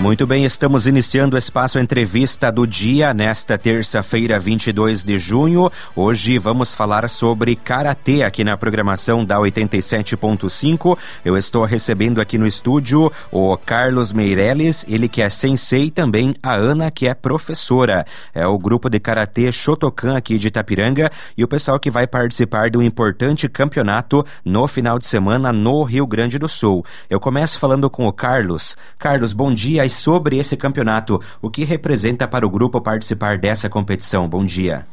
[0.00, 5.70] Muito bem, estamos iniciando o espaço entrevista do dia nesta terça-feira, 22 de junho.
[5.94, 10.96] Hoje vamos falar sobre karatê aqui na programação da 87.5.
[11.22, 16.34] Eu estou recebendo aqui no estúdio o Carlos Meirelles, ele que é sensei, e também
[16.42, 18.06] a Ana, que é professora.
[18.34, 22.70] É o grupo de karatê Shotokan aqui de Itapiranga e o pessoal que vai participar
[22.70, 26.86] de um importante campeonato no final de semana no Rio Grande do Sul.
[27.10, 28.78] Eu começo falando com o Carlos.
[28.98, 31.20] Carlos, bom dia sobre esse campeonato.
[31.42, 34.28] O que representa para o grupo participar dessa competição?
[34.28, 34.86] Bom dia.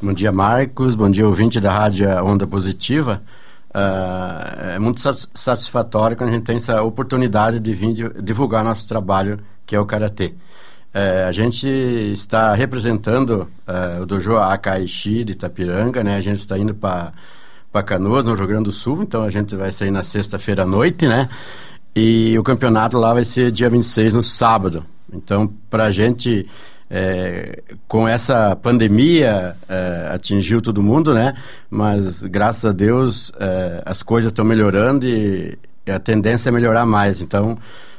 [0.00, 0.96] Bom dia, Marcos.
[0.96, 3.22] Bom dia, ouvinte da Rádio Onda Positiva.
[3.74, 5.00] Uh, é muito
[5.34, 9.84] satisfatório quando a gente tem essa oportunidade de vir divulgar nosso trabalho, que é o
[9.84, 10.34] Karatê.
[10.94, 16.16] Uh, a gente está representando uh, o Dojo Akaishi de Itapiranga, né?
[16.16, 17.12] A gente está indo para
[17.84, 21.08] Canoas, no Rio Grande do Sul, então a gente vai sair na sexta-feira à noite,
[21.08, 21.28] né?
[21.94, 24.84] E o campeonato lá vai ser dia 26, no sábado.
[25.12, 26.48] Então, para a gente,
[26.90, 31.34] é, com essa pandemia, é, atingiu todo mundo, né?
[31.70, 37.20] Mas, graças a Deus, é, as coisas estão melhorando e, a tendência é melhorar mais.
[37.20, 37.58] Então,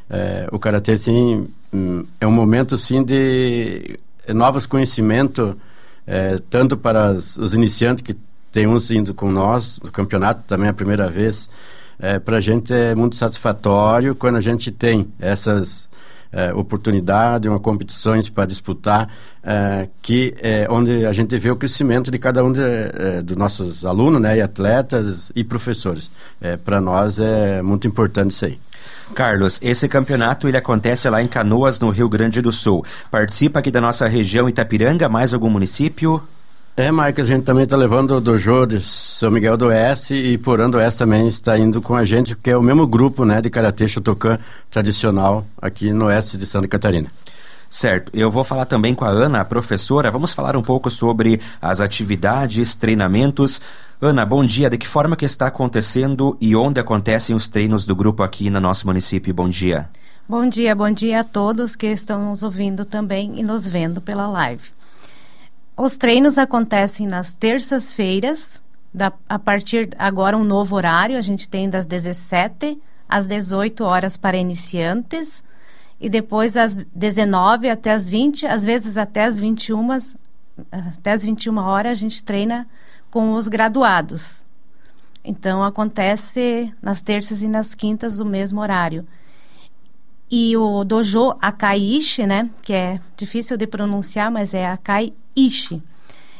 [0.10, 3.98] é, o Karatê, assim, hum, é um momento, sim, de
[4.34, 5.56] novos conhecimentos,
[6.06, 8.16] é, tanto para os iniciantes que
[8.52, 11.50] tem uns indo com nós no campeonato, também é a primeira vez,
[12.00, 15.88] é, para a gente é muito satisfatório quando a gente tem essas
[16.36, 19.10] é, oportunidades, uma competições para disputar,
[19.42, 23.38] é, que é onde a gente vê o crescimento de cada um de, é, dos
[23.38, 26.12] nossos alunos, né, e atletas e professores.
[26.42, 28.60] É, para nós é muito importante isso aí.
[29.14, 32.84] Carlos, esse campeonato ele acontece lá em Canoas, no Rio Grande do Sul.
[33.10, 36.22] Participa aqui da nossa região Itapiranga, mais algum município?
[36.78, 40.38] É, Marcos, a gente também está levando o dojo de São Miguel do Oeste e
[40.38, 43.50] Porando Oeste também está indo com a gente, que é o mesmo grupo né, de
[43.50, 44.38] Karatê Shotokan
[44.70, 47.08] tradicional aqui no Oeste de Santa Catarina.
[47.70, 50.12] Certo, eu vou falar também com a Ana, a professora.
[50.12, 53.62] Vamos falar um pouco sobre as atividades, treinamentos.
[54.02, 54.70] Ana, bom dia.
[54.70, 58.60] De que forma que está acontecendo e onde acontecem os treinos do grupo aqui no
[58.60, 59.34] nosso município?
[59.34, 59.88] Bom dia.
[60.28, 64.28] Bom dia, bom dia a todos que estão nos ouvindo também e nos vendo pela
[64.28, 64.75] live.
[65.78, 68.64] Os treinos acontecem nas terças-feiras,
[69.28, 74.38] a partir agora um novo horário, a gente tem das 17 às 18 horas para
[74.38, 75.44] iniciantes
[76.00, 79.86] e depois às 19 até as 20, às vezes até as 21,
[80.72, 82.66] até as 21 horas a gente treina
[83.12, 84.46] com os graduados.
[85.26, 89.06] Então acontece nas terças e nas quintas o mesmo horário.
[90.30, 95.82] E o dojo Akaishi, né, que é difícil de pronunciar, mas é Akai Ishi.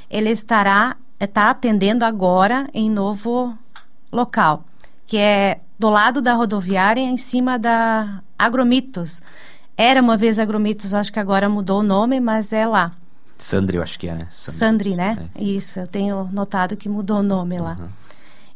[0.10, 3.58] Ele estará está atendendo agora em novo
[4.12, 4.64] local,
[5.06, 9.22] que é do lado da rodoviária, em cima da Agromitos.
[9.78, 12.94] Era uma vez Agromitos, acho que agora mudou o nome, mas é lá.
[13.38, 14.28] Sandri, eu acho que é, né?
[14.32, 15.30] Sandri, Sandri né?
[15.36, 15.44] É.
[15.44, 17.76] Isso, eu tenho notado que mudou o nome lá.
[17.80, 17.88] Uhum.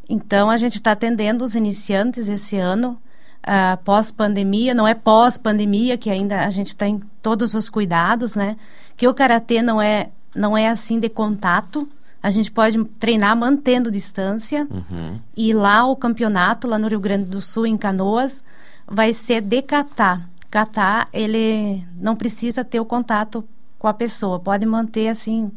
[0.08, 2.98] Então, a gente está atendendo os iniciantes esse ano,
[3.46, 4.74] uh, pós-pandemia.
[4.74, 8.58] Não é pós-pandemia, que ainda a gente tem todos os cuidados, né?
[8.96, 11.88] Que o Karatê não é não é assim de contato.
[12.22, 14.68] A gente pode treinar mantendo distância.
[14.70, 15.20] Uhum.
[15.36, 18.44] E lá o campeonato, lá no Rio Grande do Sul, em Canoas,
[18.86, 20.28] vai ser de catar.
[20.52, 23.44] Catar, ele não precisa ter o contato
[23.78, 24.40] com a pessoa.
[24.40, 25.52] Pode manter, assim,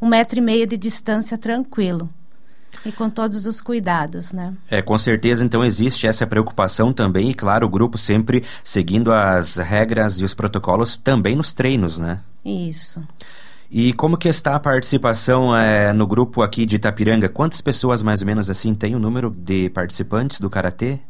[0.00, 2.08] um metro e meio de distância tranquilo.
[2.84, 4.54] E com todos os cuidados, né?
[4.70, 9.56] É, com certeza, então existe essa preocupação também, e claro, o grupo sempre seguindo as
[9.56, 12.20] regras e os protocolos também nos treinos, né?
[12.44, 13.02] Isso.
[13.70, 17.28] E como que está a participação é, no grupo aqui de Itapiranga?
[17.28, 21.00] Quantas pessoas mais ou menos assim tem o número de participantes do karatê?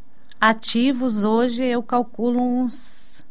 [0.41, 3.27] Ativos hoje eu calculo uns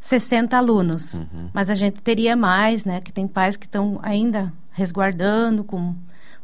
[0.00, 1.50] 60 alunos, uhum.
[1.52, 3.00] mas a gente teria mais, né?
[3.00, 5.94] Que tem pais que estão ainda resguardando com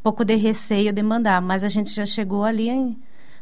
[0.03, 2.97] pouco de receio de mandar, mas a gente já chegou ali em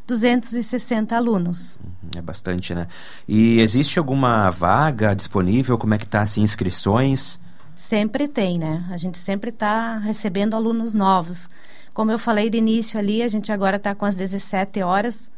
[0.06, 1.78] 260 alunos.
[1.82, 2.86] Uhum, é bastante, né?
[3.26, 5.78] E existe alguma vaga disponível?
[5.78, 7.40] Como é que está as assim, inscrições?
[7.74, 8.84] Sempre tem, né?
[8.90, 11.48] A gente sempre está recebendo alunos novos.
[11.94, 15.30] Como eu falei de início ali, a gente agora está com as 17 horas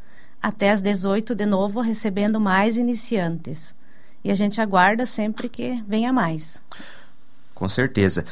[0.42, 3.76] até as 18 de novo, recebendo mais iniciantes.
[4.24, 6.60] E a gente aguarda sempre que venha mais.
[7.54, 8.24] Com certeza.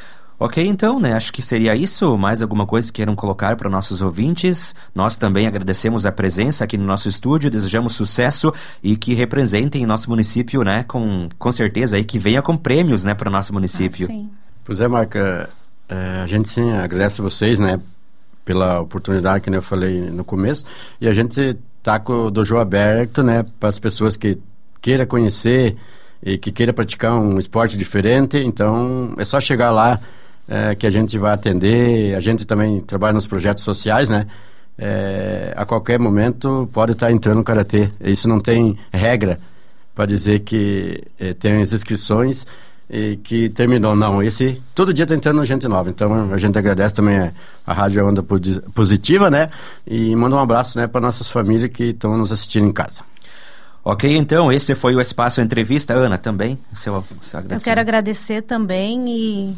[0.42, 1.12] Ok, então, né?
[1.12, 2.16] Acho que seria isso.
[2.16, 4.74] Mais alguma coisa que queiram colocar para nossos ouvintes?
[4.94, 8.50] Nós também agradecemos a presença aqui no nosso estúdio, desejamos sucesso
[8.82, 10.82] e que representem nosso município, né?
[10.84, 14.06] Com, com certeza aí que venha com prêmios, né, para o nosso município.
[14.06, 14.30] Ah, sim.
[14.64, 15.50] Pois é, Marca,
[15.86, 17.78] é, a gente sim agradece a vocês, né,
[18.42, 20.64] pela oportunidade que eu falei no começo.
[20.98, 24.38] E a gente está com o dojo aberto, né, para as pessoas que
[24.80, 25.76] queiram conhecer
[26.22, 30.00] e que queira praticar um esporte diferente, então é só chegar lá
[30.48, 32.14] é, que a gente vai atender.
[32.14, 34.26] A gente também trabalha nos projetos sociais, né?
[34.78, 37.90] É, a qualquer momento pode estar entrando no karatê.
[38.00, 39.38] Isso não tem regra
[39.94, 42.46] para dizer que é, tem as inscrições
[42.88, 43.94] e que terminou.
[43.94, 45.90] Não, esse todo dia está entrando gente nova.
[45.90, 47.32] Então a gente agradece também a,
[47.66, 49.50] a Rádio Onda Positiva, né?
[49.86, 53.02] E manda um abraço né, para nossas famílias que estão nos assistindo em casa.
[53.82, 55.94] Ok, então esse foi o Espaço Entrevista.
[55.94, 56.58] Ana, também?
[56.74, 59.56] Seu, seu Eu quero agradecer também e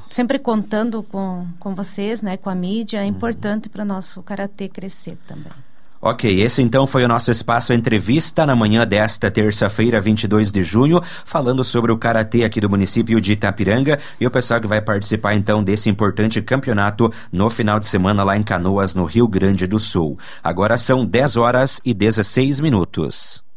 [0.00, 3.08] sempre contando com, com vocês, né, com a mídia, é uhum.
[3.08, 5.52] importante para o nosso karatê crescer também.
[6.00, 11.00] Ok, esse então foi o nosso espaço entrevista na manhã desta terça-feira, 22 de junho,
[11.24, 15.34] falando sobre o karatê aqui do município de Itapiranga e o pessoal que vai participar
[15.34, 19.80] então desse importante campeonato no final de semana lá em Canoas, no Rio Grande do
[19.80, 20.16] Sul.
[20.42, 23.47] Agora são 10 horas e 16 minutos.